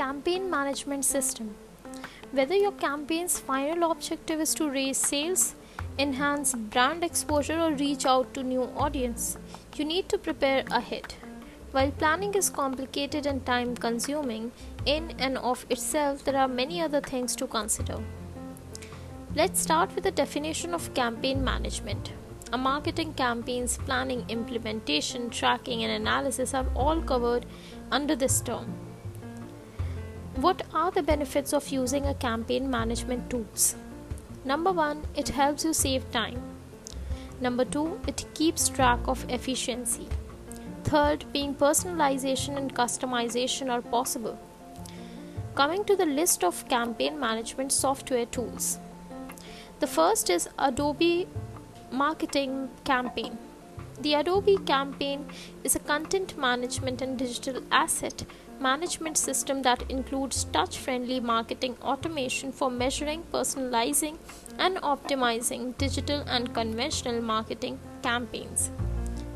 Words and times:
campaign 0.00 0.48
management 0.48 1.04
system. 1.04 1.54
Whether 2.32 2.54
your 2.54 2.72
campaign's 2.72 3.38
final 3.38 3.90
objective 3.90 4.40
is 4.40 4.54
to 4.54 4.70
raise 4.70 4.96
sales, 4.96 5.54
enhance 5.98 6.54
brand 6.54 7.04
exposure, 7.04 7.60
or 7.60 7.72
reach 7.72 8.06
out 8.06 8.32
to 8.32 8.42
new 8.42 8.62
audience, 8.84 9.36
you 9.76 9.84
need 9.84 10.08
to 10.08 10.16
prepare 10.16 10.64
ahead. 10.70 11.12
While 11.72 11.90
planning 11.90 12.32
is 12.32 12.48
complicated 12.48 13.26
and 13.26 13.44
time 13.44 13.76
consuming, 13.76 14.52
in 14.86 15.12
and 15.18 15.36
of 15.36 15.66
itself, 15.68 16.24
there 16.24 16.38
are 16.38 16.48
many 16.48 16.80
other 16.80 17.02
things 17.02 17.36
to 17.36 17.46
consider. 17.46 18.02
Let's 19.34 19.60
start 19.60 19.94
with 19.94 20.04
the 20.04 20.18
definition 20.22 20.72
of 20.72 20.94
campaign 20.94 21.44
management. 21.44 22.14
A 22.54 22.58
marketing 22.58 23.12
campaign's 23.12 23.76
planning, 23.76 24.24
implementation, 24.30 25.28
tracking, 25.28 25.84
and 25.84 25.92
analysis 25.92 26.54
are 26.54 26.66
all 26.74 27.02
covered 27.02 27.44
under 27.92 28.16
this 28.16 28.40
term. 28.40 28.72
What 30.40 30.62
are 30.72 30.90
the 30.90 31.02
benefits 31.02 31.52
of 31.52 31.68
using 31.68 32.06
a 32.06 32.14
campaign 32.14 32.70
management 32.70 33.28
tools? 33.28 33.74
Number 34.42 34.72
1, 34.72 35.02
it 35.14 35.28
helps 35.28 35.66
you 35.66 35.74
save 35.74 36.10
time. 36.12 36.40
Number 37.42 37.66
2, 37.66 38.00
it 38.06 38.24
keeps 38.32 38.70
track 38.70 39.00
of 39.06 39.22
efficiency. 39.28 40.08
Third, 40.84 41.26
being 41.34 41.54
personalization 41.54 42.56
and 42.56 42.74
customization 42.74 43.70
are 43.70 43.82
possible. 43.82 44.38
Coming 45.54 45.84
to 45.84 45.94
the 45.94 46.06
list 46.06 46.42
of 46.42 46.66
campaign 46.70 47.20
management 47.20 47.70
software 47.70 48.24
tools. 48.24 48.78
The 49.80 49.86
first 49.86 50.30
is 50.30 50.48
Adobe 50.58 51.28
Marketing 51.92 52.70
Campaign. 52.84 53.36
The 54.00 54.14
Adobe 54.14 54.56
Campaign 54.64 55.26
is 55.62 55.76
a 55.76 55.78
content 55.78 56.38
management 56.38 57.02
and 57.02 57.18
digital 57.18 57.62
asset 57.70 58.24
management 58.58 59.18
system 59.18 59.60
that 59.60 59.82
includes 59.90 60.44
touch 60.44 60.78
friendly 60.78 61.20
marketing 61.20 61.76
automation 61.82 62.50
for 62.50 62.70
measuring, 62.70 63.24
personalizing, 63.30 64.16
and 64.58 64.78
optimizing 64.78 65.76
digital 65.76 66.20
and 66.26 66.54
conventional 66.54 67.20
marketing 67.20 67.78
campaigns. 68.02 68.70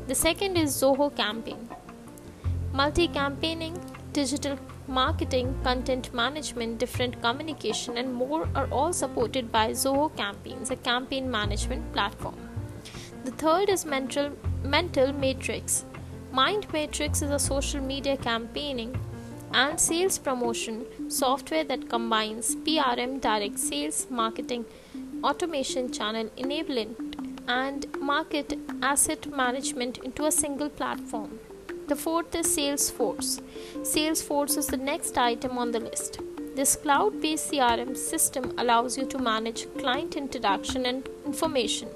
The 0.07 0.15
second 0.15 0.57
is 0.57 0.73
Zoho 0.73 1.15
Campaign. 1.15 1.69
Multi 2.73 3.07
campaigning, 3.07 3.79
digital 4.13 4.57
marketing, 4.87 5.55
content 5.63 6.11
management, 6.11 6.79
different 6.79 7.21
communication, 7.21 7.99
and 7.99 8.11
more 8.11 8.49
are 8.55 8.67
all 8.71 8.93
supported 8.93 9.51
by 9.51 9.69
Zoho 9.73 10.09
Campaigns, 10.17 10.71
a 10.71 10.75
campaign 10.75 11.29
management 11.29 11.93
platform. 11.93 12.35
The 13.25 13.31
third 13.31 13.69
is 13.69 13.85
Mental, 13.85 14.31
Mental 14.65 15.13
Matrix. 15.13 15.85
Mind 16.31 16.65
Matrix 16.73 17.21
is 17.21 17.29
a 17.29 17.37
social 17.37 17.81
media 17.81 18.17
campaigning 18.17 18.97
and 19.53 19.79
sales 19.79 20.17
promotion 20.17 20.85
software 21.07 21.63
that 21.63 21.87
combines 21.87 22.55
PRM, 22.55 23.21
direct 23.21 23.59
sales, 23.59 24.07
marketing, 24.09 24.65
automation, 25.23 25.91
channel 25.91 26.31
enablement, 26.37 26.95
and 27.47 27.85
market 27.99 28.57
asset 28.81 29.27
management 29.27 29.99
into 29.99 30.25
a 30.25 30.31
single 30.31 30.69
platform. 30.69 31.39
The 31.87 31.95
fourth 31.95 32.33
is 32.33 32.47
Salesforce. 32.47 33.41
Salesforce 33.81 34.57
is 34.57 34.65
the 34.65 34.77
next 34.77 35.15
item 35.15 35.59
on 35.59 35.71
the 35.71 35.79
list. 35.79 36.19
This 36.55 36.75
cloud 36.75 37.21
based 37.21 37.51
CRM 37.51 37.95
system 37.95 38.53
allows 38.57 38.97
you 38.97 39.05
to 39.07 39.19
manage 39.19 39.67
client 39.77 40.15
interaction 40.15 40.87
and 40.87 41.07
information, 41.25 41.89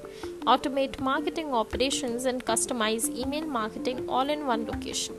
automate 0.52 1.00
marketing 1.00 1.54
operations, 1.54 2.26
and 2.26 2.46
customize 2.46 3.10
email 3.24 3.46
marketing 3.46 4.08
all 4.08 4.30
in 4.30 4.46
one 4.48 4.66
location. 4.66 5.16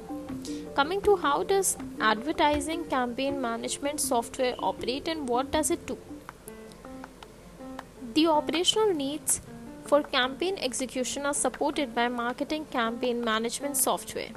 Coming 0.74 1.02
to 1.02 1.16
how 1.16 1.42
does 1.42 1.76
advertising 2.00 2.84
campaign 2.96 3.40
management 3.40 4.00
software 4.00 4.54
operate 4.58 5.08
and 5.08 5.28
what 5.28 5.50
does 5.50 5.70
it 5.70 5.86
do? 5.86 5.98
The 8.14 8.26
operational 8.26 8.92
needs 8.94 9.40
for 9.84 10.02
campaign 10.02 10.56
execution 10.58 11.26
are 11.26 11.34
supported 11.34 11.94
by 11.94 12.08
marketing 12.08 12.64
campaign 12.66 13.24
management 13.24 13.76
software. 13.76 14.30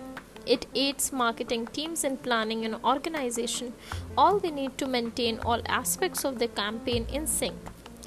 It 0.46 0.66
aids 0.76 1.12
marketing 1.12 1.68
teams 1.68 2.04
in 2.04 2.18
planning 2.18 2.66
and 2.66 2.76
organization. 2.84 3.74
All 4.18 4.40
they 4.40 4.52
need 4.52 4.78
to 4.80 4.88
maintain 4.88 5.40
all 5.40 5.62
aspects 5.68 6.26
of 6.26 6.40
the 6.40 6.50
campaign 6.50 7.08
in 7.12 7.28
sync, 7.28 7.56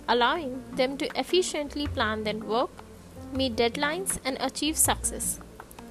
allowing 0.09 0.63
them 0.73 0.97
to 0.99 1.19
efficiently 1.19 1.87
plan 1.87 2.25
their 2.25 2.37
work, 2.37 2.71
meet 3.33 3.57
deadlines, 3.57 4.19
and 4.25 4.37
achieve 4.41 4.77
success. 4.77 5.41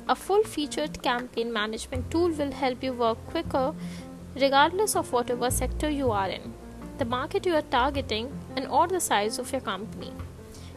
A 0.07 0.15
full 0.15 0.43
featured 0.43 1.01
campaign 1.01 1.51
management 1.51 2.11
tool 2.11 2.29
will 2.29 2.51
help 2.51 2.83
you 2.83 2.93
work 2.93 3.17
quicker 3.27 3.73
regardless 4.35 4.95
of 4.95 5.11
whatever 5.11 5.49
sector 5.49 5.89
you 5.89 6.11
are 6.11 6.29
in, 6.29 6.53
the 6.97 7.05
market 7.05 7.45
you 7.45 7.55
are 7.55 7.61
targeting, 7.63 8.31
and 8.55 8.67
or 8.67 8.87
the 8.87 8.99
size 8.99 9.39
of 9.39 9.51
your 9.51 9.61
company. 9.61 10.11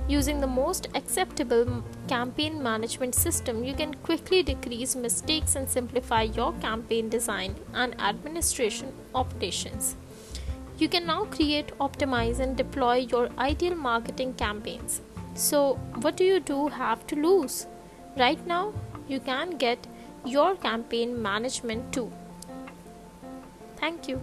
Using 0.08 0.40
the 0.40 0.46
most 0.46 0.88
acceptable 0.94 1.84
campaign 2.08 2.62
management 2.62 3.14
system, 3.14 3.62
you 3.62 3.74
can 3.74 3.92
quickly 3.92 4.42
decrease 4.42 4.96
mistakes 4.96 5.54
and 5.54 5.68
simplify 5.68 6.22
your 6.22 6.52
campaign 6.54 7.10
design 7.10 7.56
and 7.74 8.00
administration 8.00 8.92
operations. 9.14 9.96
You 10.78 10.88
can 10.88 11.06
now 11.06 11.24
create, 11.24 11.76
optimize, 11.78 12.38
and 12.38 12.56
deploy 12.56 12.96
your 13.12 13.28
ideal 13.36 13.74
marketing 13.74 14.34
campaigns. 14.34 15.00
So, 15.34 15.74
what 16.02 16.16
do 16.16 16.24
you 16.24 16.38
do 16.38 16.68
have 16.68 17.04
to 17.08 17.16
lose? 17.16 17.66
Right 18.16 18.46
now, 18.46 18.72
you 19.08 19.18
can 19.18 19.56
get 19.58 19.86
your 20.24 20.54
campaign 20.54 21.20
management 21.20 21.92
too. 21.92 22.12
Thank 23.76 24.08
you. 24.08 24.20